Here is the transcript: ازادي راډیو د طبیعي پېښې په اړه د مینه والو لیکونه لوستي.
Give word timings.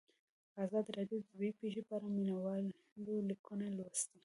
ازادي 0.63 0.89
راډیو 0.99 1.17
د 1.21 1.25
طبیعي 1.29 1.53
پېښې 1.59 1.81
په 1.87 1.93
اړه 1.97 2.07
د 2.11 2.13
مینه 2.17 2.35
والو 2.43 3.13
لیکونه 3.29 3.65
لوستي. 3.77 4.19